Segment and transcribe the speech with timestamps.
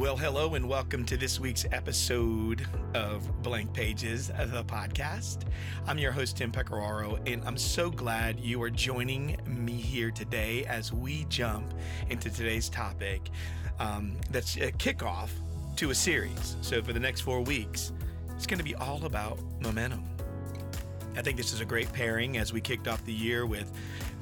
[0.00, 5.42] Well, hello and welcome to this week's episode of Blank Pages, the podcast.
[5.86, 10.64] I'm your host, Tim Pecoraro, and I'm so glad you are joining me here today
[10.64, 11.74] as we jump
[12.08, 13.28] into today's topic
[13.78, 15.28] um, that's a kickoff
[15.76, 16.56] to a series.
[16.62, 17.92] So, for the next four weeks,
[18.34, 20.02] it's going to be all about momentum.
[21.16, 23.70] I think this is a great pairing as we kicked off the year with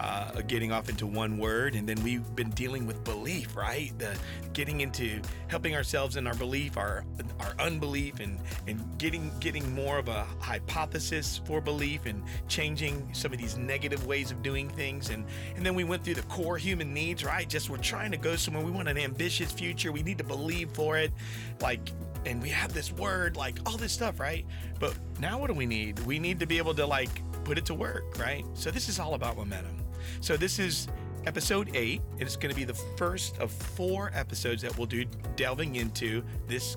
[0.00, 3.92] uh, getting off into one word, and then we've been dealing with belief, right?
[3.98, 4.16] The
[4.52, 7.05] getting into helping ourselves in our belief, our
[7.41, 13.32] our unbelief, and and getting getting more of a hypothesis for belief, and changing some
[13.32, 15.24] of these negative ways of doing things, and
[15.57, 17.48] and then we went through the core human needs, right?
[17.48, 18.65] Just we're trying to go somewhere.
[18.65, 19.91] We want an ambitious future.
[19.91, 21.12] We need to believe for it,
[21.60, 21.91] like
[22.28, 24.45] and we have this word, like all this stuff, right?
[24.78, 25.98] But now what do we need?
[26.00, 28.45] We need to be able to like put it to work, right?
[28.52, 29.82] So this is all about momentum.
[30.20, 30.88] So this is
[31.27, 32.02] episode eight.
[32.18, 35.06] It's going to be the first of four episodes that we'll do
[35.37, 36.76] delving into this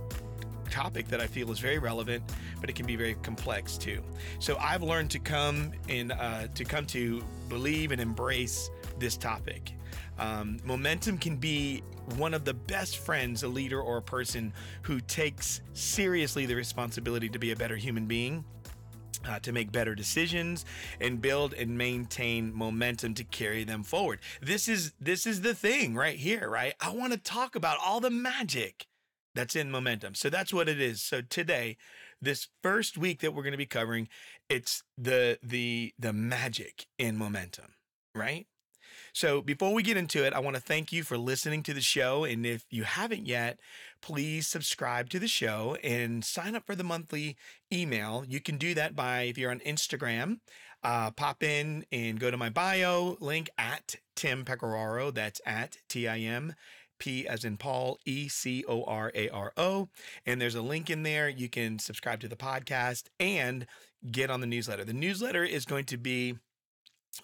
[0.69, 2.23] topic that I feel is very relevant,
[2.61, 4.02] but it can be very complex too.
[4.39, 9.73] So I've learned to come and uh, to come to believe and embrace this topic.
[10.22, 11.81] Um, momentum can be
[12.16, 17.28] one of the best friends a leader or a person who takes seriously the responsibility
[17.30, 18.45] to be a better human being
[19.28, 20.63] uh, to make better decisions
[21.00, 24.19] and build and maintain momentum to carry them forward.
[24.41, 26.75] This is this is the thing right here, right?
[26.80, 28.85] I want to talk about all the magic
[29.33, 30.13] that's in momentum.
[30.13, 31.02] So that's what it is.
[31.02, 31.78] So today,
[32.22, 34.08] this first week that we're going to be covering,
[34.50, 37.73] it's the the the magic in momentum,
[38.13, 38.45] right?
[39.13, 41.81] So before we get into it, I want to thank you for listening to the
[41.81, 42.23] show.
[42.23, 43.59] And if you haven't yet,
[44.01, 47.35] please subscribe to the show and sign up for the monthly
[47.71, 48.23] email.
[48.27, 50.39] You can do that by, if you're on Instagram,
[50.83, 55.13] uh, pop in and go to my bio link at Tim Pecoraro.
[55.13, 56.55] That's at T I M
[56.97, 59.89] P as in Paul, E C O R A R O.
[60.25, 61.27] And there's a link in there.
[61.27, 63.67] You can subscribe to the podcast and
[64.09, 64.85] get on the newsletter.
[64.85, 66.38] The newsletter is going to be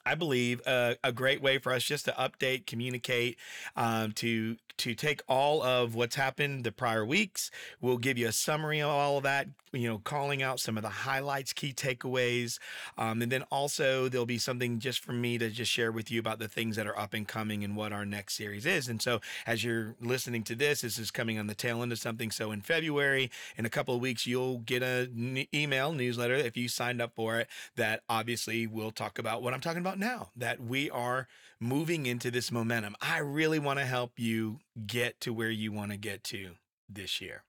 [0.05, 3.37] I believe uh, a great way for us just to update, communicate,
[3.75, 7.49] um, to to take all of what's happened the prior weeks.
[7.81, 9.47] We'll give you a summary of all of that.
[9.73, 12.57] You know, calling out some of the highlights, key takeaways,
[12.97, 16.19] um, and then also there'll be something just for me to just share with you
[16.19, 18.87] about the things that are up and coming and what our next series is.
[18.87, 21.99] And so, as you're listening to this, this is coming on the tail end of
[21.99, 22.31] something.
[22.31, 26.69] So in February, in a couple of weeks, you'll get an email newsletter if you
[26.69, 27.47] signed up for it.
[27.75, 31.27] That obviously will talk about what I'm talking about now that we are
[31.59, 32.95] moving into this momentum.
[33.01, 36.51] I really want to help you get to where you want to get to
[36.89, 37.43] this year.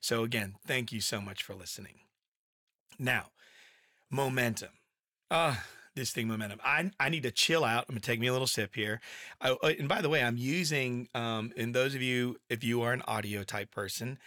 [0.00, 2.00] So, again, thank you so much for listening.
[2.98, 3.30] Now,
[4.10, 4.70] momentum.
[5.30, 5.62] Ah, uh,
[5.94, 6.60] this thing momentum.
[6.64, 7.86] I, I need to chill out.
[7.88, 9.00] I'm gonna take me a little sip here.
[9.40, 12.92] I, and by the way, I'm using um, and those of you if you are
[12.92, 14.18] an audio type person,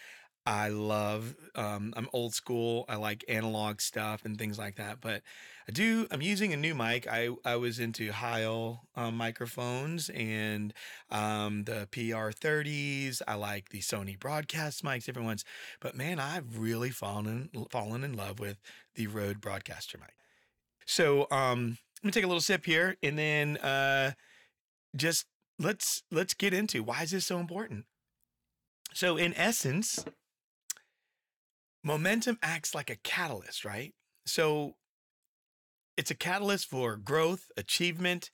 [0.45, 2.85] I love, um, I'm old school.
[2.88, 5.01] I like analog stuff and things like that.
[5.01, 5.23] But
[5.67, 7.07] I do, I'm using a new mic.
[7.07, 10.73] I, I was into Heil um, microphones and
[11.09, 13.23] um, the PR30s.
[13.28, 15.44] I like the Sony broadcast mics, different ones.
[15.79, 18.59] But man, I've really fallen, fallen in love with
[18.94, 20.13] the Rode broadcaster mic.
[20.85, 24.12] So um, let me take a little sip here and then uh,
[24.95, 25.25] just
[25.57, 27.85] let's let's get into why is this so important.
[28.94, 30.06] So in essence,
[31.85, 33.94] momentum acts like a catalyst, right?
[34.25, 34.75] So
[35.96, 38.31] it's a catalyst for growth, achievement,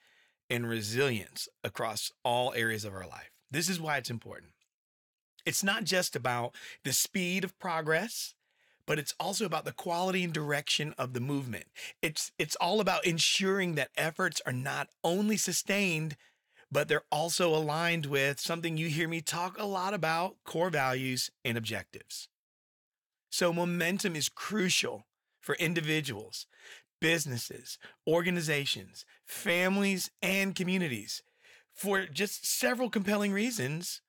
[0.49, 3.29] and resilience across all areas of our life.
[3.51, 4.53] This is why it's important.
[5.45, 8.33] It's not just about the speed of progress,
[8.87, 11.65] but it's also about the quality and direction of the movement.
[12.01, 16.15] It's it's all about ensuring that efforts are not only sustained,
[16.71, 21.29] but they're also aligned with something you hear me talk a lot about, core values
[21.43, 22.29] and objectives.
[23.31, 25.07] So momentum is crucial
[25.39, 26.45] for individuals,
[26.99, 31.23] businesses, organizations, families, and communities
[31.73, 34.01] for just several compelling reasons,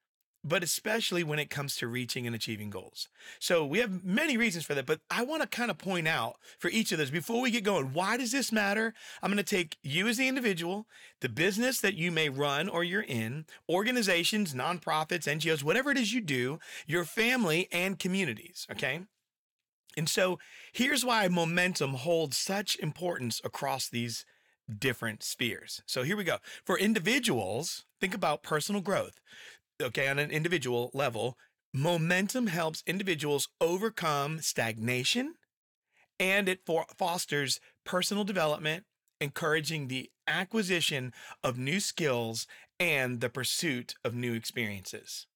[0.45, 3.09] but especially when it comes to reaching and achieving goals.
[3.39, 6.35] So we have many reasons for that, but I want to kind of point out
[6.59, 8.93] for each of those before we get going, why does this matter?
[9.23, 10.87] I'm going to take you as the individual,
[11.21, 16.13] the business that you may run or you're in, organizations, nonprofits, NGOs, whatever it is
[16.13, 18.67] you do, your family and communities.
[18.71, 19.03] Okay.
[19.97, 20.39] And so
[20.73, 24.25] here's why momentum holds such importance across these
[24.79, 25.83] different spheres.
[25.87, 26.39] So here we go.
[26.65, 29.21] For individuals, think about personal growth.
[29.83, 31.37] Okay, on an individual level,
[31.75, 35.35] momentum helps individuals overcome stagnation
[36.21, 38.85] and it for- fosters personal development,
[39.21, 41.13] encouraging the acquisition
[41.43, 42.47] of new skills
[42.79, 45.27] and the pursuit of new experiences.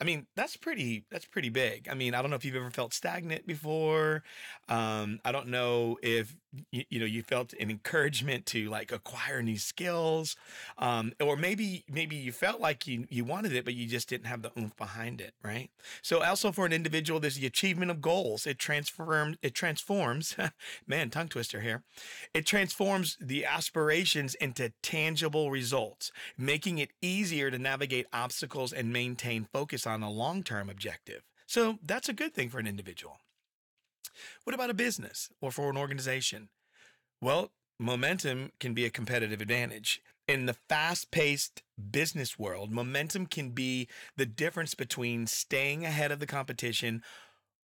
[0.00, 1.86] I mean, that's pretty that's pretty big.
[1.90, 4.22] I mean, I don't know if you've ever felt stagnant before.
[4.68, 6.34] Um, I don't know if
[6.72, 10.36] you, you know you felt an encouragement to like acquire new skills,
[10.78, 14.26] um, or maybe maybe you felt like you you wanted it, but you just didn't
[14.26, 15.70] have the oomph behind it, right?
[16.00, 18.46] So also for an individual, there's the achievement of goals.
[18.46, 20.34] It transforms it transforms,
[20.86, 21.82] man, tongue twister here.
[22.32, 29.46] It transforms the aspirations into tangible results, making it easier to navigate obstacles and maintain
[29.52, 31.22] focus a long term objective.
[31.46, 33.18] So that's a good thing for an individual.
[34.44, 36.48] What about a business or for an organization?
[37.20, 40.00] Well, momentum can be a competitive advantage.
[40.28, 46.20] In the fast paced business world, momentum can be the difference between staying ahead of
[46.20, 47.02] the competition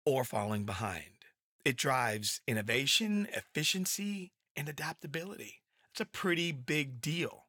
[0.06, 1.26] or falling behind.
[1.66, 5.62] It drives innovation, efficiency, and adaptability.
[5.92, 7.46] It's a pretty big deal.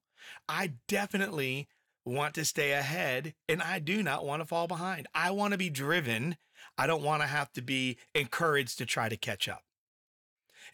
[0.49, 1.69] I definitely
[2.05, 5.07] want to stay ahead and I do not want to fall behind.
[5.15, 6.37] I want to be driven.
[6.77, 9.63] I don't want to have to be encouraged to try to catch up.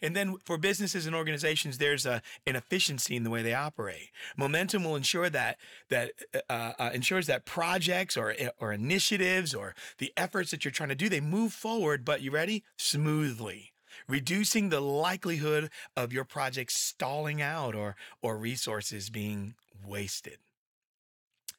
[0.01, 4.09] And then for businesses and organizations, there's a, an efficiency in the way they operate.
[4.37, 5.57] Momentum will ensure that
[5.89, 6.11] that
[6.49, 10.95] uh, uh, ensures that projects or or initiatives or the efforts that you're trying to
[10.95, 12.03] do they move forward.
[12.03, 12.63] But you ready?
[12.77, 13.73] Smoothly,
[14.07, 19.55] reducing the likelihood of your project stalling out or or resources being
[19.85, 20.37] wasted.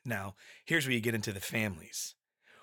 [0.05, 0.35] Now,
[0.65, 2.15] here's where you get into the families.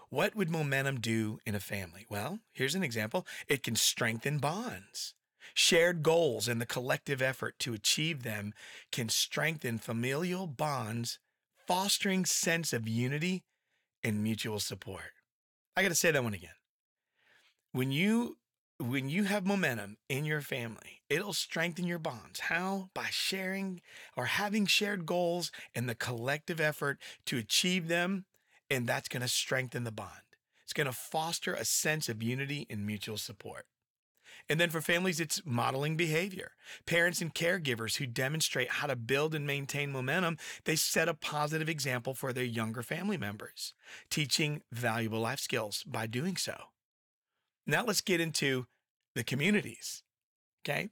[0.09, 2.05] What would momentum do in a family?
[2.09, 5.13] Well, here's an example it can strengthen bonds.
[5.53, 8.53] Shared goals and the collective effort to achieve them
[8.91, 11.19] can strengthen familial bonds,
[11.67, 13.43] fostering sense of unity
[14.03, 15.13] and mutual support.
[15.75, 16.49] I got to say that one again.
[17.71, 18.37] When you
[18.79, 22.39] when you have momentum in your family, it'll strengthen your bonds.
[22.39, 22.89] How?
[22.93, 23.81] By sharing
[24.15, 28.25] or having shared goals and the collective effort to achieve them.
[28.69, 30.11] And that's going to strengthen the bond.
[30.63, 33.65] It's going to foster a sense of unity and mutual support.
[34.47, 36.51] And then for families, it's modeling behavior.
[36.85, 41.69] Parents and caregivers who demonstrate how to build and maintain momentum, they set a positive
[41.69, 43.73] example for their younger family members,
[44.09, 46.55] teaching valuable life skills by doing so.
[47.69, 48.65] Now let's get into
[49.13, 50.01] the communities.
[50.65, 50.89] Okay.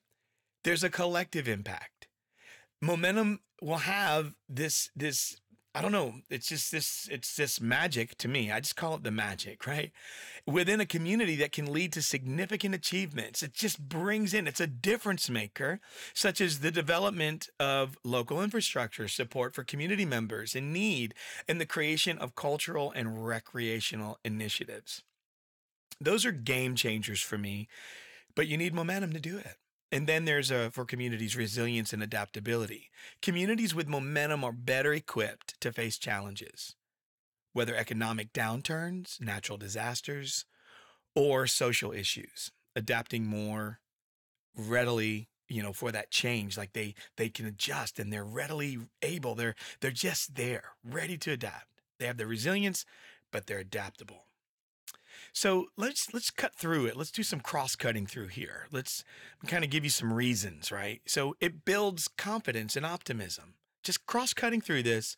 [0.64, 2.08] There's a collective impact.
[2.82, 5.38] Momentum will have this, this,
[5.74, 8.52] I don't know, it's just this, it's this magic to me.
[8.52, 9.92] I just call it the magic, right?
[10.46, 13.42] Within a community that can lead to significant achievements.
[13.42, 15.80] It just brings in, it's a difference maker,
[16.14, 21.16] such as the development of local infrastructure, support for community members in need,
[21.48, 25.02] and the creation of cultural and recreational initiatives.
[26.00, 27.68] Those are game changers for me,
[28.36, 29.58] but you need momentum to do it.
[29.92, 32.90] And then there's a, for communities resilience and adaptability.
[33.22, 36.76] Communities with momentum are better equipped to face challenges,
[37.54, 40.46] whether economic downturns, natural disasters,
[41.16, 43.80] or social issues, adapting more
[44.56, 49.36] readily you know for that change like they they can adjust and they're readily able
[49.36, 51.68] they're they're just there ready to adapt
[52.00, 52.86] they have the resilience
[53.32, 54.27] but they're adaptable
[55.34, 56.96] so let's let's cut through it.
[56.96, 58.68] Let's do some cross-cutting through here.
[58.72, 59.04] Let's
[59.46, 61.02] kind of give you some reasons, right?
[61.06, 63.56] So it builds confidence and optimism.
[63.84, 65.16] Just cross-cutting through this.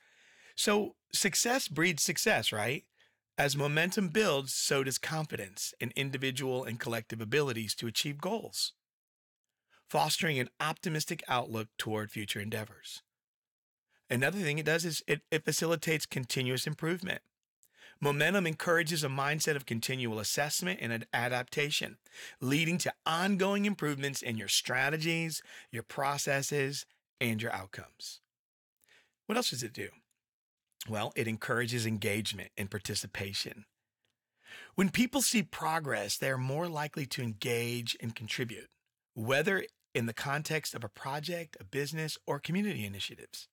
[0.56, 2.83] So success breeds success, right?
[3.37, 8.73] As momentum builds, so does confidence in individual and collective abilities to achieve goals,
[9.87, 13.01] fostering an optimistic outlook toward future endeavors.
[14.09, 17.21] Another thing it does is it, it facilitates continuous improvement.
[18.01, 21.97] Momentum encourages a mindset of continual assessment and adaptation,
[22.39, 26.85] leading to ongoing improvements in your strategies, your processes,
[27.19, 28.21] and your outcomes.
[29.25, 29.89] What else does it do?
[30.87, 33.65] Well, it encourages engagement and participation.
[34.75, 38.69] When people see progress, they are more likely to engage and contribute,
[39.13, 43.49] whether in the context of a project, a business, or community initiatives.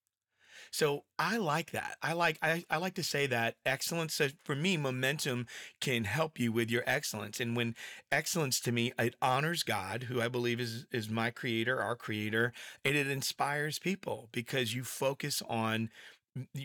[0.70, 1.96] So I like that.
[2.02, 5.46] I like I, I like to say that excellence for me, momentum
[5.80, 7.40] can help you with your excellence.
[7.40, 7.74] And when
[8.12, 12.52] excellence to me, it honors God, who I believe is is my creator, our creator,
[12.84, 15.90] and it inspires people because you focus on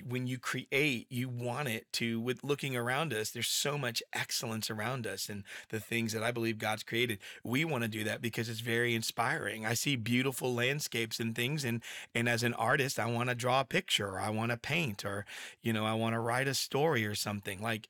[0.05, 4.69] when you create, you want it to, with looking around us, there's so much excellence
[4.69, 7.19] around us and the things that I believe God's created.
[7.43, 9.65] We want to do that because it's very inspiring.
[9.65, 11.63] I see beautiful landscapes and things.
[11.63, 11.81] And,
[12.13, 15.05] and as an artist, I want to draw a picture or I want to paint
[15.05, 15.25] or,
[15.61, 17.87] you know, I want to write a story or something like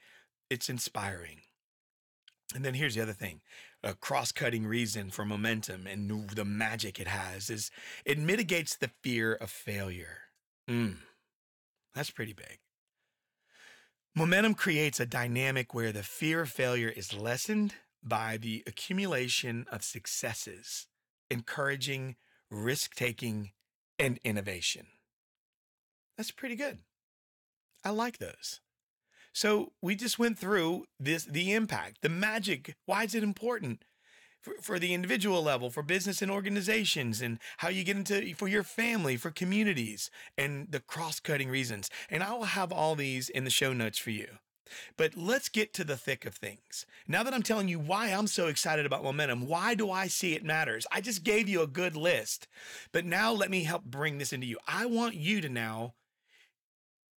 [0.49, 1.41] it's inspiring.
[2.53, 3.41] And then here's the other thing
[3.83, 7.71] a cross cutting reason for momentum and the magic it has is
[8.05, 10.19] it mitigates the fear of failure.
[10.69, 10.97] Mm.
[11.93, 12.59] That's pretty big.
[14.15, 19.83] Momentum creates a dynamic where the fear of failure is lessened by the accumulation of
[19.83, 20.87] successes,
[21.29, 22.15] encouraging
[22.49, 23.51] risk taking
[23.97, 24.87] and innovation.
[26.17, 26.79] That's pretty good.
[27.85, 28.59] I like those.
[29.33, 32.75] So we just went through this the impact, the magic.
[32.85, 33.85] Why is it important?
[34.41, 38.47] For, for the individual level, for business and organizations, and how you get into for
[38.47, 41.89] your family, for communities, and the cross cutting reasons.
[42.09, 44.39] And I will have all these in the show notes for you.
[44.97, 46.85] But let's get to the thick of things.
[47.07, 50.33] Now that I'm telling you why I'm so excited about momentum, why do I see
[50.33, 50.85] it matters?
[50.91, 52.47] I just gave you a good list.
[52.91, 54.57] But now let me help bring this into you.
[54.67, 55.93] I want you to now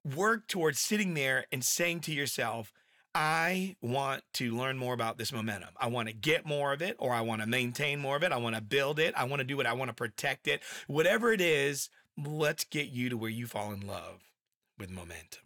[0.03, 2.73] work towards sitting there and saying to yourself,
[3.15, 5.69] I want to learn more about this momentum.
[5.77, 8.31] I want to get more of it, or I want to maintain more of it.
[8.31, 9.13] I want to build it.
[9.15, 9.67] I want to do it.
[9.67, 10.61] I want to protect it.
[10.87, 14.21] Whatever it is, let's get you to where you fall in love
[14.79, 15.41] with momentum.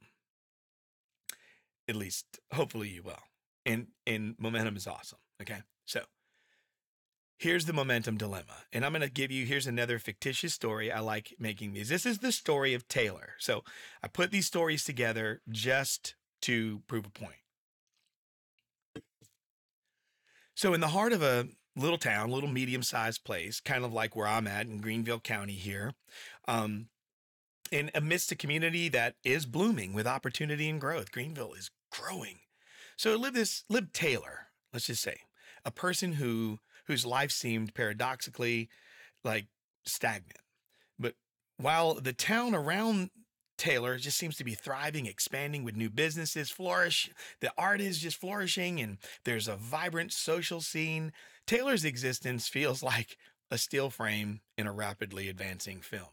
[1.89, 3.19] At least, hopefully, you will.
[3.65, 5.19] And and momentum is awesome.
[5.41, 6.01] Okay, so
[7.37, 8.63] here's the momentum dilemma.
[8.71, 10.91] And I'm going to give you here's another fictitious story.
[10.91, 11.89] I like making these.
[11.89, 13.31] This is the story of Taylor.
[13.39, 13.63] So
[14.01, 17.35] I put these stories together just to prove a point.
[20.57, 24.15] So, in the heart of a little town, little medium sized place, kind of like
[24.15, 25.93] where I'm at in Greenville County here,
[26.47, 26.87] um,
[27.71, 32.39] and amidst a community that is blooming with opportunity and growth, Greenville is growing.
[32.95, 35.17] So, lived this lived Taylor, let's just say,
[35.63, 38.67] a person who whose life seemed paradoxically
[39.23, 39.45] like
[39.85, 40.39] stagnant.
[40.97, 41.13] But
[41.57, 43.11] while the town around
[43.57, 47.09] Taylor just seems to be thriving, expanding with new businesses, flourish.
[47.39, 51.11] The art is just flourishing and there's a vibrant social scene.
[51.45, 53.17] Taylor's existence feels like
[53.49, 56.09] a steel frame in a rapidly advancing film.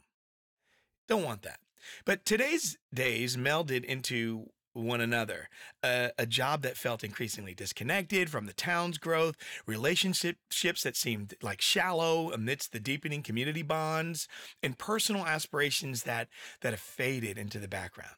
[1.09, 1.61] Don't want that.
[2.05, 5.49] But today's days melded into one another.
[5.83, 12.31] A job that felt increasingly disconnected from the town's growth, relationships that seemed like shallow
[12.33, 14.29] amidst the deepening community bonds,
[14.63, 16.29] and personal aspirations that
[16.61, 18.17] that have faded into the background.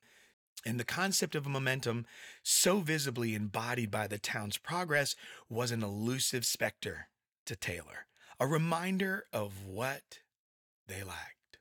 [0.64, 2.06] And the concept of momentum,
[2.42, 5.14] so visibly embodied by the town's progress,
[5.48, 7.08] was an elusive specter
[7.44, 8.06] to Taylor,
[8.40, 10.20] a reminder of what
[10.88, 11.58] they lacked.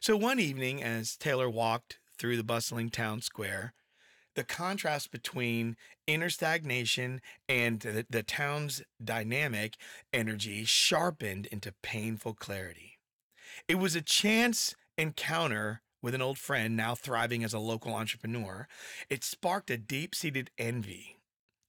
[0.00, 3.74] So one evening, as Taylor walked through the bustling town square,
[4.38, 5.76] the contrast between
[6.06, 9.76] inner stagnation and the, the town's dynamic
[10.12, 13.00] energy sharpened into painful clarity.
[13.66, 18.68] It was a chance encounter with an old friend now thriving as a local entrepreneur.
[19.10, 21.18] It sparked a deep seated envy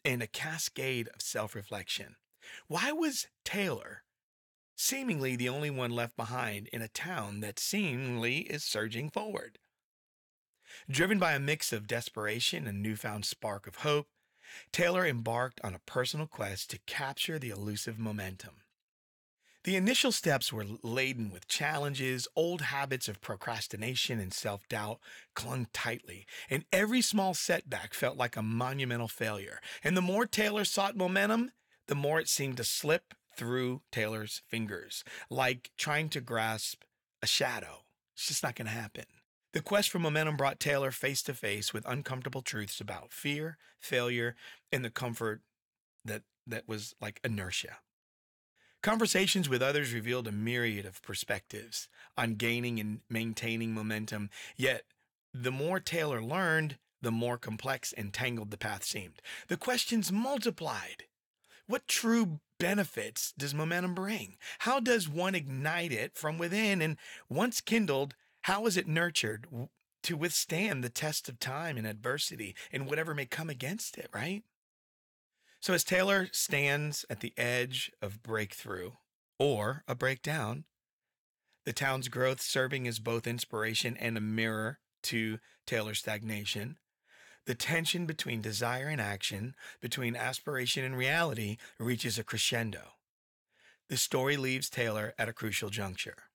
[0.06, 2.18] and a cascade of self reflection.
[2.68, 4.04] Why was Taylor
[4.76, 9.58] seemingly the only one left behind in a town that seemingly is surging forward?
[10.90, 14.08] Driven by a mix of desperation and newfound spark of hope,
[14.72, 18.62] Taylor embarked on a personal quest to capture the elusive momentum.
[19.66, 25.00] The initial steps were laden with challenges, old habits of procrastination and self doubt
[25.36, 29.60] clung tightly, and every small setback felt like a monumental failure.
[29.84, 31.52] And the more Taylor sought momentum,
[31.88, 36.84] the more it seemed to slip through Taylor's fingers, like trying to grasp
[37.22, 37.84] a shadow.
[38.16, 39.06] It's just not going to happen.
[39.53, 44.36] The quest for momentum brought Taylor face to face with uncomfortable truths about fear, failure,
[44.72, 45.41] and the comfort
[46.06, 47.77] that, that was like inertia.
[48.82, 54.84] Conversations with others revealed a myriad of perspectives on gaining and maintaining momentum, yet,
[55.34, 59.22] the more Taylor learned, the more complex and tangled the path seemed.
[59.48, 61.03] The questions multiplied.
[61.68, 64.38] What true benefits does momentum bring?
[64.60, 66.82] How does one ignite it from within?
[66.82, 66.98] And
[67.29, 69.48] once kindled, how is it nurtured
[70.03, 74.43] to withstand the test of time and adversity and whatever may come against it, right?
[75.60, 78.91] So, as Taylor stands at the edge of breakthrough
[79.38, 80.63] or a breakdown,
[81.65, 86.77] the town's growth serving as both inspiration and a mirror to Taylor's stagnation,
[87.46, 92.93] the tension between desire and action, between aspiration and reality, reaches a crescendo.
[93.89, 96.28] The story leaves Taylor at a crucial juncture.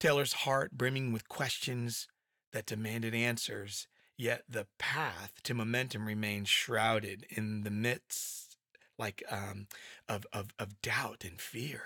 [0.00, 2.08] Taylor's heart brimming with questions
[2.52, 8.56] that demanded answers, yet the path to momentum remained shrouded in the midst
[8.98, 9.66] like um,
[10.08, 11.82] of, of, of doubt and fear.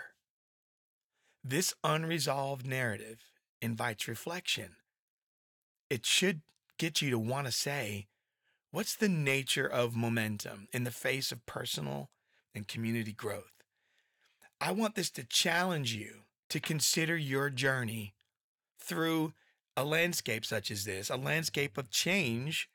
[1.43, 3.21] This unresolved narrative
[3.61, 4.77] invites reflection.
[5.91, 6.43] It should
[6.79, 8.07] get you to want to say,
[8.71, 12.11] what's the nature of momentum in the face of personal
[12.55, 13.63] and community growth?
[14.61, 16.23] I want this to challenge you
[16.55, 18.15] to consider your journey
[18.79, 19.33] through
[19.77, 22.69] a landscape such as this, a landscape of change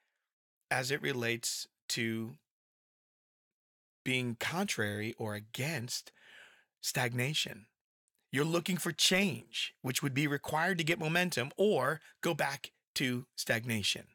[0.69, 2.35] as it relates to
[4.03, 6.11] being contrary or against
[6.81, 7.67] stagnation.
[8.33, 13.27] You're looking for change, which would be required to get momentum or go back to
[13.37, 14.07] stagnation.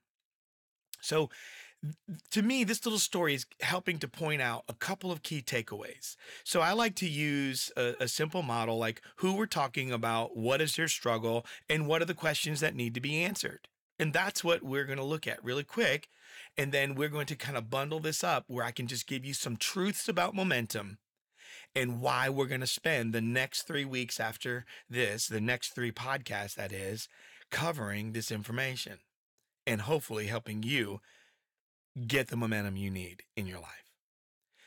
[1.00, 1.30] So,
[2.30, 6.16] to me, this little story is helping to point out a couple of key takeaways.
[6.44, 10.60] So, I like to use a, a, simple model like who we're talking about, what
[10.60, 13.68] is their struggle, and what are the questions that need to be answered.
[13.98, 16.08] And that's what we're going to look at really quick.
[16.56, 19.24] And then we're going to kind of bundle this up where I can just give
[19.24, 20.98] you some truths about momentum
[21.74, 25.92] and why we're going to spend the next three weeks after this, the next three
[25.92, 27.08] podcasts, that is,
[27.50, 28.98] covering this information
[29.66, 31.00] and hopefully helping you
[32.06, 33.92] get the momentum you need in your life.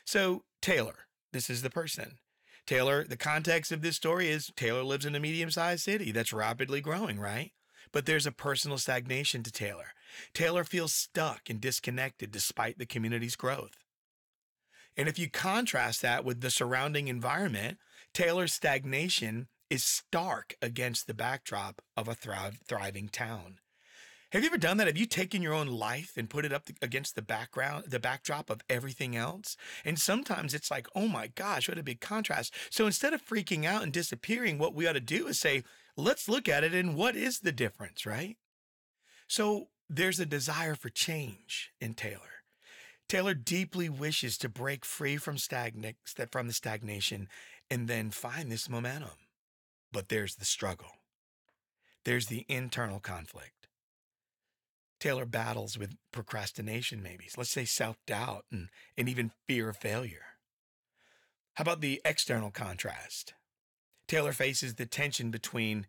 [0.04, 2.18] So, Taylor, this is the person.
[2.66, 6.32] Taylor, the context of this story is Taylor lives in a medium sized city that's
[6.32, 7.52] rapidly growing, right?
[7.92, 9.92] But there's a personal stagnation to Taylor.
[10.34, 13.78] Taylor feels stuck and disconnected despite the community's growth.
[14.96, 17.78] And if you contrast that with the surrounding environment,
[18.12, 23.58] Taylor's stagnation is stark against the backdrop of a thriving town.
[24.32, 24.86] Have you ever done that?
[24.86, 28.50] Have you taken your own life and put it up against the background, the backdrop
[28.50, 29.56] of everything else?
[29.86, 32.52] And sometimes it's like, oh my gosh, what a big contrast.
[32.68, 35.62] So instead of freaking out and disappearing, what we ought to do is say,
[35.96, 38.36] let's look at it and what is the difference, right?
[39.28, 42.42] So there's a desire for change in Taylor.
[43.08, 47.28] Taylor deeply wishes to break free from from the stagnation
[47.70, 49.16] and then find this momentum.
[49.90, 50.90] But there's the struggle.
[52.04, 53.57] There's the internal conflict.
[55.00, 57.28] Taylor battles with procrastination, maybe.
[57.36, 60.24] let's say self doubt and, and even fear of failure.
[61.54, 63.34] How about the external contrast?
[64.06, 65.86] Taylor faces the tension between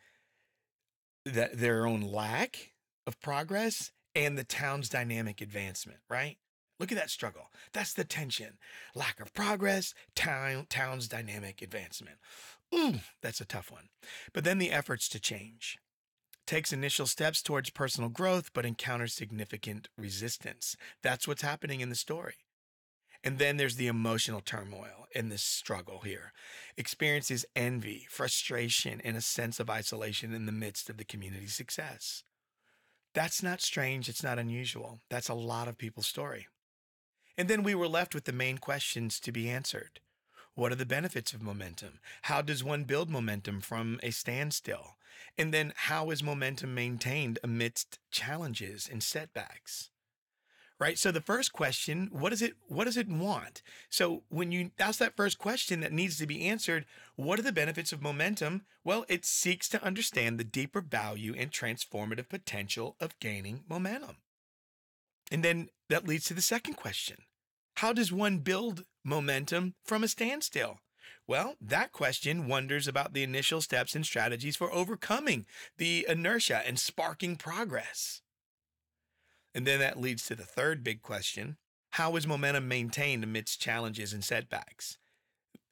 [1.26, 2.72] that their own lack
[3.08, 6.38] of progress and the town's dynamic advancement, right?
[6.80, 7.50] Look at that struggle.
[7.74, 8.58] That's the tension.
[8.96, 12.18] Lack of progress, town, town's dynamic advancement.
[12.74, 13.90] Ooh, that's a tough one.
[14.34, 15.78] But then the efforts to change
[16.50, 20.76] takes initial steps towards personal growth, but encounters significant resistance.
[21.04, 22.38] That's what's happening in the story.
[23.24, 26.34] And then there's the emotional turmoil in this struggle here.
[26.76, 32.24] Experiences envy, frustration, and a sense of isolation in the midst of the community's success.
[33.14, 34.10] That's not strange.
[34.10, 35.02] It's not unusual.
[35.08, 36.48] That's a lot of people's story.
[37.38, 40.00] And then we were left with the main questions to be answered.
[40.60, 42.02] What are the benefits of momentum?
[42.24, 44.98] How does one build momentum from a standstill?
[45.38, 49.90] And then how is momentum maintained amidst challenges and setbacks?
[50.78, 51.00] Right?
[51.00, 53.62] So the first question, what does it what does it want?
[53.90, 57.54] So when you ask that first question that needs to be answered, what are the
[57.54, 58.64] benefits of momentum?
[58.84, 64.18] Well, it seeks to understand the deeper value and transformative potential of gaining momentum.
[65.32, 67.16] And then that leads to the second question.
[67.80, 70.80] How does one build momentum from a standstill?
[71.26, 75.46] Well, that question wonders about the initial steps and strategies for overcoming
[75.78, 78.22] the inertia and sparking progress.
[79.56, 81.56] And then that leads to the third big question
[81.92, 84.98] How is momentum maintained amidst challenges and setbacks?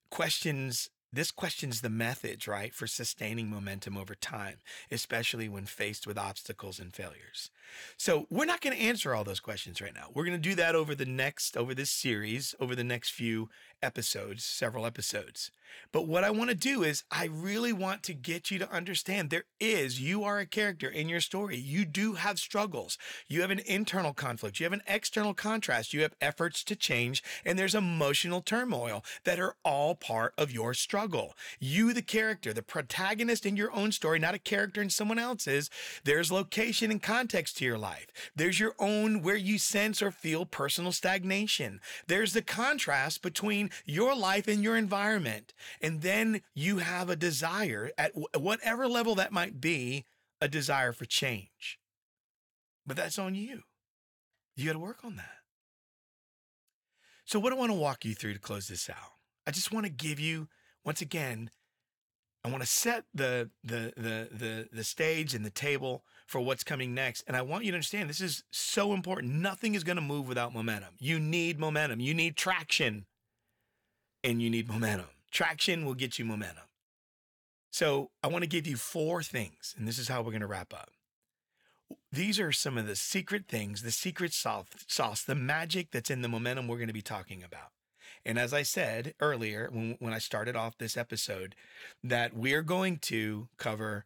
[0.10, 4.58] Questions this questions the methods, right, for sustaining momentum over time,
[4.92, 7.50] especially when faced with obstacles and failures.
[7.98, 10.08] So, we're not going to answer all those questions right now.
[10.14, 13.50] We're going to do that over the next, over this series, over the next few
[13.82, 15.52] episodes, several episodes.
[15.92, 19.30] But what I want to do is, I really want to get you to understand
[19.30, 21.58] there is, you are a character in your story.
[21.58, 22.98] You do have struggles.
[23.28, 24.60] You have an internal conflict.
[24.60, 25.94] You have an external contrast.
[25.94, 30.74] You have efforts to change, and there's emotional turmoil that are all part of your
[30.74, 31.36] struggle.
[31.60, 35.70] You, the character, the protagonist in your own story, not a character in someone else's,
[36.04, 38.08] there's location and context to your life.
[38.36, 41.80] There's your own where you sense or feel personal stagnation.
[42.08, 45.54] There's the contrast between your life and your environment.
[45.82, 50.06] And then you have a desire at whatever level that might be,
[50.42, 51.80] a desire for change.
[52.86, 53.64] But that's on you.
[54.56, 55.38] You got to work on that.
[57.26, 59.14] So, what I want to walk you through to close this out,
[59.46, 60.48] I just want to give you,
[60.86, 61.52] once again,
[62.44, 66.64] I want to set the, the the the the stage and the table for what's
[66.64, 67.24] coming next.
[67.28, 69.34] And I want you to understand this is so important.
[69.34, 70.94] Nothing is going to move without momentum.
[71.00, 72.00] You need momentum.
[72.00, 73.06] You need traction.
[74.24, 75.08] And you need momentum.
[75.32, 76.64] Traction will get you momentum.
[77.72, 80.48] So I want to give you four things, and this is how we're going to
[80.48, 80.90] wrap up.
[82.12, 86.28] These are some of the secret things, the secret sauce, the magic that's in the
[86.28, 87.72] momentum we're going to be talking about.
[88.26, 91.56] And as I said earlier, when, when I started off this episode,
[92.04, 94.06] that we're going to cover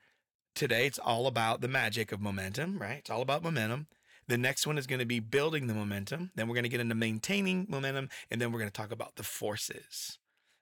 [0.53, 2.97] today, it's all about the magic of momentum, right?
[2.99, 3.87] It's all about momentum.
[4.27, 6.31] The next one is going to be building the momentum.
[6.35, 8.09] Then we're going to get into maintaining momentum.
[8.29, 10.19] And then we're going to talk about the forces,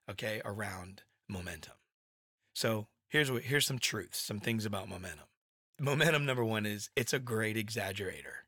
[0.10, 1.76] okay, around momentum.
[2.54, 5.28] So here's what, here's some truths, some things about momentum.
[5.80, 8.44] Momentum number one is it's a great exaggerator.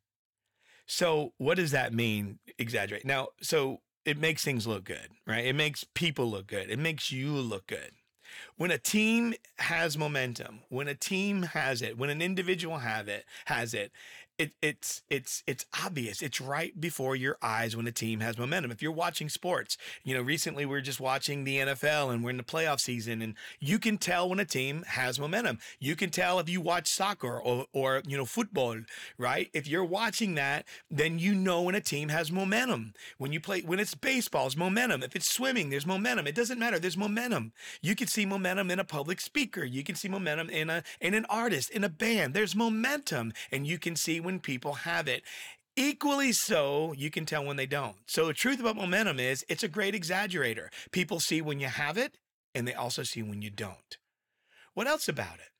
[0.85, 2.39] So what does that mean?
[2.57, 3.05] Exaggerate.
[3.05, 5.45] Now, so it makes things look good, right?
[5.45, 6.69] It makes people look good.
[6.69, 7.91] It makes you look good.
[8.55, 13.25] When a team has momentum, when a team has it, when an individual have it,
[13.45, 13.91] has it,
[14.41, 16.23] it, it's it's it's obvious.
[16.23, 18.71] It's right before your eyes when a team has momentum.
[18.71, 22.31] If you're watching sports, you know, recently we are just watching the NFL and we're
[22.31, 25.59] in the playoff season, and you can tell when a team has momentum.
[25.79, 28.77] You can tell if you watch soccer or or you know football,
[29.19, 29.47] right?
[29.53, 32.93] If you're watching that, then you know when a team has momentum.
[33.19, 35.03] When you play when it's baseball, it's momentum.
[35.03, 36.25] If it's swimming, there's momentum.
[36.25, 36.79] It doesn't matter.
[36.79, 37.53] There's momentum.
[37.83, 39.63] You can see momentum in a public speaker.
[39.63, 42.33] You can see momentum in a in an artist, in a band.
[42.33, 45.23] There's momentum, and you can see when when people have it.
[45.75, 47.97] Equally so, you can tell when they don't.
[48.05, 50.67] So the truth about momentum is it's a great exaggerator.
[50.91, 52.17] People see when you have it
[52.55, 53.97] and they also see when you don't.
[54.73, 55.51] What else about it?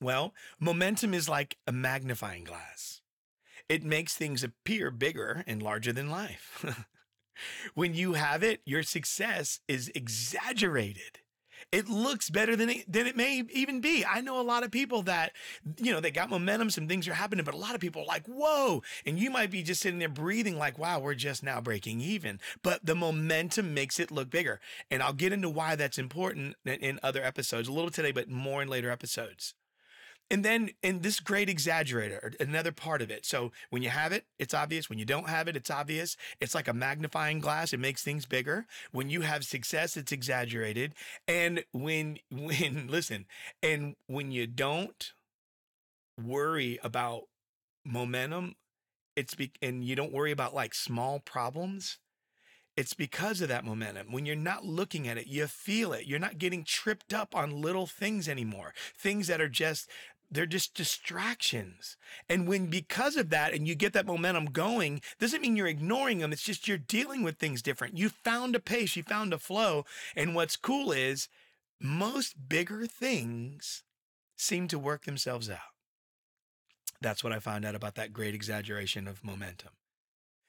[0.00, 3.02] Well, momentum is like a magnifying glass.
[3.68, 6.64] It makes things appear bigger and larger than life.
[7.74, 11.20] when you have it, your success is exaggerated
[11.76, 14.02] it looks better than it, than it may even be.
[14.02, 15.32] I know a lot of people that,
[15.76, 18.06] you know, they got momentum, some things are happening, but a lot of people are
[18.06, 18.82] like, whoa.
[19.04, 22.40] And you might be just sitting there breathing like, wow, we're just now breaking even.
[22.62, 24.58] But the momentum makes it look bigger.
[24.90, 28.62] And I'll get into why that's important in other episodes, a little today, but more
[28.62, 29.52] in later episodes.
[30.28, 33.24] And then, in this great exaggerator, another part of it.
[33.24, 34.90] So when you have it, it's obvious.
[34.90, 36.16] When you don't have it, it's obvious.
[36.40, 37.72] It's like a magnifying glass.
[37.72, 38.66] It makes things bigger.
[38.90, 40.94] When you have success, it's exaggerated.
[41.28, 43.26] And when, when, listen,
[43.62, 45.12] and when you don't
[46.20, 47.22] worry about
[47.84, 48.56] momentum,
[49.14, 51.98] it's be, and you don't worry about like small problems,
[52.76, 54.12] it's because of that momentum.
[54.12, 56.06] When you're not looking at it, you feel it.
[56.06, 58.74] You're not getting tripped up on little things anymore.
[58.98, 59.88] Things that are just
[60.30, 61.96] they're just distractions.
[62.28, 66.18] And when because of that and you get that momentum going, doesn't mean you're ignoring
[66.18, 66.32] them.
[66.32, 67.96] It's just you're dealing with things different.
[67.96, 69.84] You found a pace, you found a flow.
[70.14, 71.28] And what's cool is
[71.80, 73.84] most bigger things
[74.36, 75.58] seem to work themselves out.
[77.00, 79.72] That's what I found out about that great exaggeration of momentum.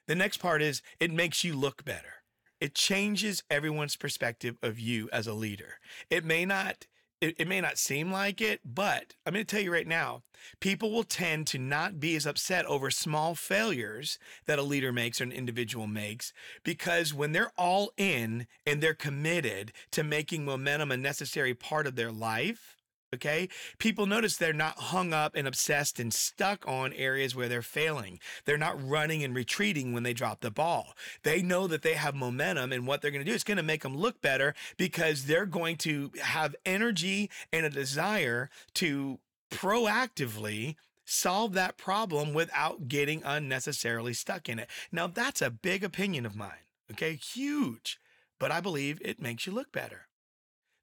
[0.08, 2.24] The next part is it makes you look better.
[2.60, 5.80] It changes everyone's perspective of you as a leader.
[6.10, 6.88] It may not
[7.22, 10.22] it, it, may not seem like it, but I'm going to tell you right now,
[10.60, 15.20] people will tend to not be as upset over small failures that a leader makes
[15.20, 16.32] or an individual makes
[16.64, 21.96] because when they're all in and they're committed to making momentum a necessary part of
[21.96, 22.77] their life,
[23.14, 23.48] Okay.
[23.78, 28.20] People notice they're not hung up and obsessed and stuck on areas where they're failing.
[28.44, 30.94] They're not running and retreating when they drop the ball.
[31.24, 33.64] They know that they have momentum and what they're going to do is going to
[33.64, 40.76] make them look better because they're going to have energy and a desire to proactively
[41.06, 44.70] solve that problem without getting unnecessarily stuck in it.
[44.92, 46.66] Now, that's a big opinion of mine.
[46.92, 47.16] Okay.
[47.16, 48.02] Huge.
[48.38, 50.07] But I believe it makes you look better.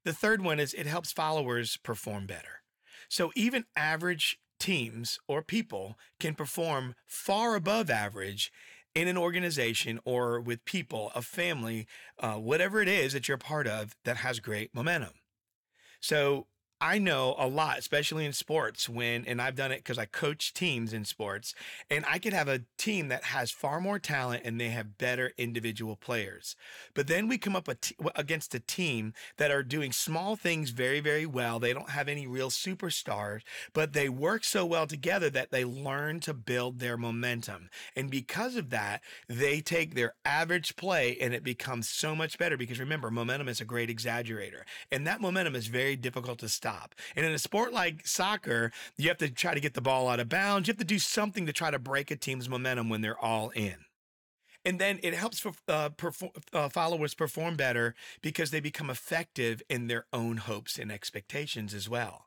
[0.05, 2.61] The third one is it helps followers perform better.
[3.09, 8.51] So even average teams or people can perform far above average
[8.93, 11.87] in an organization or with people, a family,
[12.19, 15.13] uh, whatever it is that you're part of that has great momentum.
[15.99, 16.47] So
[16.81, 20.53] I know a lot, especially in sports, when, and I've done it because I coach
[20.53, 21.55] teams in sports,
[21.89, 25.31] and I could have a team that has far more talent and they have better
[25.37, 26.57] individual players.
[26.93, 27.69] But then we come up
[28.15, 31.59] against a team that are doing small things very, very well.
[31.59, 33.41] They don't have any real superstars,
[33.73, 37.69] but they work so well together that they learn to build their momentum.
[37.95, 42.57] And because of that, they take their average play and it becomes so much better
[42.57, 44.63] because remember, momentum is a great exaggerator.
[44.91, 46.95] And that momentum is very difficult to stop.
[47.15, 50.19] And in a sport like soccer, you have to try to get the ball out
[50.19, 50.67] of bounds.
[50.67, 53.51] You have to do something to try to break a team's momentum when they're all
[53.51, 53.75] in.
[54.65, 59.85] And then it helps uh, perform, uh, followers perform better because they become effective in
[59.85, 62.25] their own hopes and expectations as well.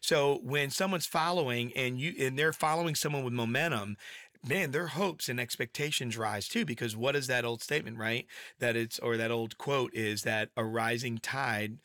[0.00, 3.98] So when someone's following and you and they're following someone with momentum,
[4.46, 6.64] man, their hopes and expectations rise too.
[6.64, 8.26] Because what is that old statement, right?
[8.58, 11.78] That it's or that old quote is that a rising tide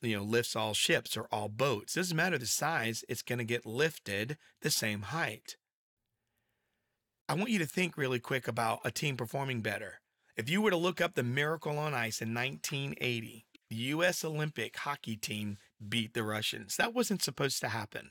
[0.00, 3.44] you know lifts all ships or all boats doesn't matter the size it's going to
[3.44, 5.56] get lifted the same height
[7.28, 10.00] i want you to think really quick about a team performing better
[10.36, 14.76] if you were to look up the miracle on ice in 1980 the us olympic
[14.76, 18.10] hockey team beat the russians that wasn't supposed to happen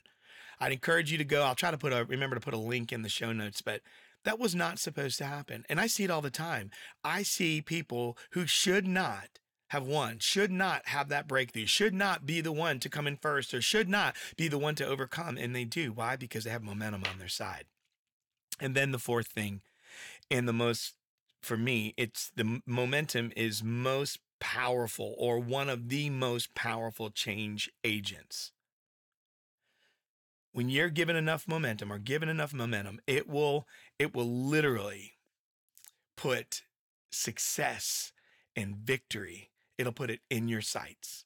[0.60, 1.42] I'd encourage you to go.
[1.42, 3.80] I'll try to put a remember to put a link in the show notes, but
[4.24, 5.64] that was not supposed to happen.
[5.68, 6.70] And I see it all the time.
[7.04, 12.26] I see people who should not have won, should not have that breakthrough, should not
[12.26, 15.36] be the one to come in first, or should not be the one to overcome.
[15.36, 15.92] And they do.
[15.92, 16.16] Why?
[16.16, 17.64] Because they have momentum on their side.
[18.60, 19.60] And then the fourth thing,
[20.30, 20.94] and the most,
[21.42, 27.70] for me, it's the momentum is most powerful or one of the most powerful change
[27.84, 28.52] agents.
[30.52, 33.66] When you're given enough momentum or given enough momentum, it will
[33.98, 35.12] it will literally
[36.16, 36.62] put
[37.10, 38.12] success
[38.56, 39.50] and victory.
[39.78, 41.24] It'll put it in your sights.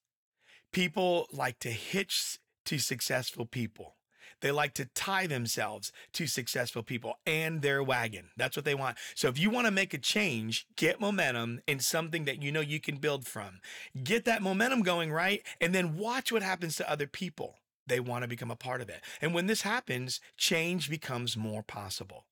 [0.72, 3.96] People like to hitch to successful people.
[4.40, 8.30] They like to tie themselves to successful people and their wagon.
[8.36, 8.98] That's what they want.
[9.14, 12.60] So if you want to make a change, get momentum in something that you know
[12.60, 13.60] you can build from.
[14.02, 15.42] Get that momentum going, right?
[15.60, 17.58] And then watch what happens to other people.
[17.86, 19.02] They want to become a part of it.
[19.20, 22.26] And when this happens, change becomes more possible.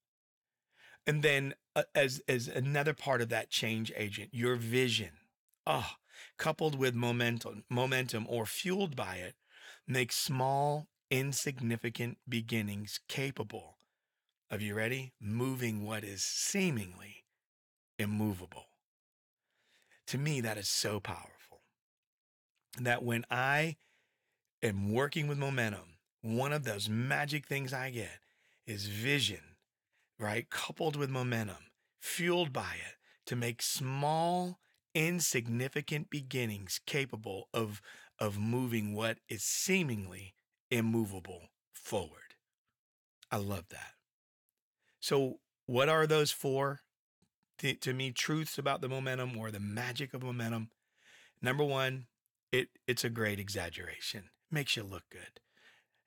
[1.07, 5.11] And then uh, as as another part of that change agent, your vision.
[5.67, 5.91] Oh,
[6.41, 9.35] coupled with momentum, momentum or fueled by it,
[9.87, 13.77] makes small insignificant beginnings capable
[14.51, 15.13] of, you ready?
[15.21, 17.27] Moving what is seemingly
[17.99, 18.65] immovable.
[20.07, 21.61] To me, that is so powerful.
[22.81, 23.77] That when I
[24.63, 28.19] am working with momentum, one of those magic things I get
[28.67, 29.57] is vision,
[30.19, 30.49] right?
[30.49, 34.59] Coupled with momentum, fueled by it to make small,
[34.95, 37.81] insignificant beginnings capable of,
[38.19, 40.35] of moving what is seemingly
[40.71, 42.35] immovable forward.
[43.31, 43.93] I love that.
[45.01, 46.81] So, what are those four,
[47.59, 50.71] to, to me, truths about the momentum or the magic of momentum?
[51.41, 52.07] Number one,
[52.53, 54.31] it it's a great exaggeration.
[54.51, 55.41] Makes you look good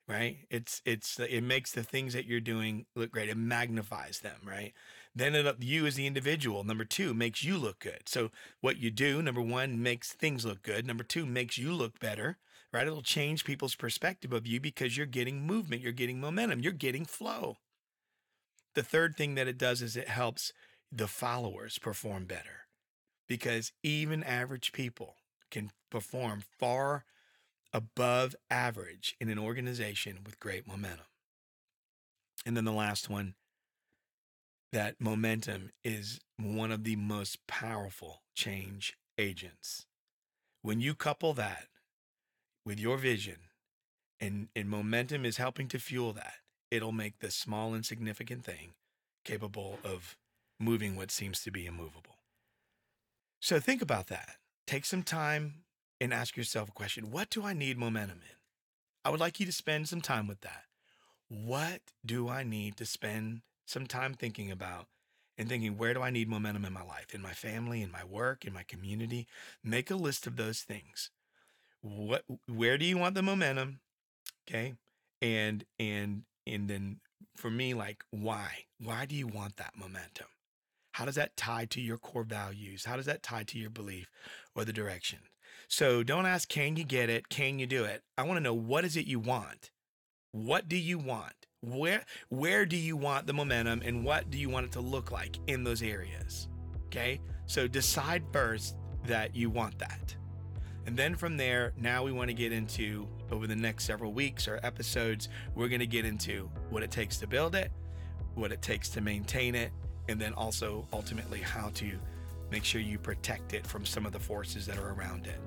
[0.06, 4.36] right it's it's it makes the things that you're doing look great it magnifies them
[4.46, 4.72] right
[5.14, 8.08] then it you as the individual number two makes you look good.
[8.08, 10.86] So what you do number one makes things look good.
[10.86, 12.38] Number two makes you look better
[12.74, 12.88] right?
[12.88, 17.06] It'll change people's perspective of you because you're getting movement you're getting momentum you're getting
[17.06, 17.58] flow.
[18.74, 20.52] The third thing that it does is it helps
[20.90, 22.66] the followers perform better
[23.28, 25.14] because even average people
[25.50, 27.04] can perform far
[27.72, 31.06] above average in an organization with great momentum.
[32.44, 33.34] And then the last one
[34.74, 39.86] that momentum is one of the most powerful change agents.
[40.62, 41.68] When you couple that
[42.66, 43.36] with your vision
[44.18, 46.34] and, and momentum is helping to fuel that,
[46.72, 48.72] it'll make the small, insignificant thing
[49.24, 50.16] capable of
[50.58, 52.18] moving what seems to be immovable.
[53.40, 54.38] So think about that.
[54.66, 55.62] Take some time
[56.00, 58.36] and ask yourself a question What do I need momentum in?
[59.04, 60.64] I would like you to spend some time with that.
[61.28, 64.86] What do I need to spend some time thinking about
[65.36, 68.04] and thinking, where do I need momentum in my life, in my family, in my
[68.04, 69.26] work, in my community?
[69.62, 71.10] Make a list of those things.
[71.80, 73.80] What, where do you want the momentum?
[74.48, 74.74] Okay.
[75.20, 77.00] And, and, and then
[77.36, 78.66] for me, like, why?
[78.78, 80.26] Why do you want that momentum?
[80.92, 82.84] How does that tie to your core values?
[82.84, 84.10] How does that tie to your belief
[84.54, 85.18] or the direction?
[85.66, 87.28] So don't ask, can you get it?
[87.28, 88.02] Can you do it?
[88.16, 89.70] I want to know what is it you want?
[90.30, 91.43] What do you want?
[91.64, 95.10] Where where do you want the momentum and what do you want it to look
[95.10, 96.48] like in those areas?
[96.86, 97.20] Okay?
[97.46, 100.14] So decide first that you want that.
[100.86, 104.46] And then from there, now we want to get into over the next several weeks
[104.46, 107.72] or episodes, we're going to get into what it takes to build it,
[108.34, 109.72] what it takes to maintain it,
[110.08, 111.92] and then also ultimately how to
[112.50, 115.40] make sure you protect it from some of the forces that are around it.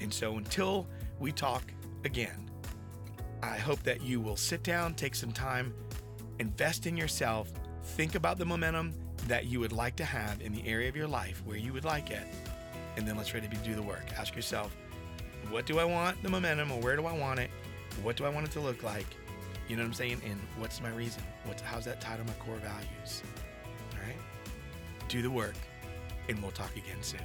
[0.00, 0.86] And so until
[1.18, 1.72] we talk
[2.04, 2.47] again,
[3.42, 5.74] I hope that you will sit down, take some time,
[6.38, 8.94] invest in yourself, think about the momentum
[9.26, 11.84] that you would like to have in the area of your life where you would
[11.84, 12.26] like it,
[12.96, 14.06] and then let's ready to do the work.
[14.18, 14.76] Ask yourself,
[15.50, 17.50] what do I want the momentum or where do I want it?
[18.02, 19.06] What do I want it to look like?
[19.68, 20.20] You know what I'm saying?
[20.24, 21.22] And what's my reason?
[21.44, 23.22] What's how's that tied to my core values?
[23.92, 24.16] All right?
[25.08, 25.54] Do the work
[26.28, 27.20] and we'll talk again soon.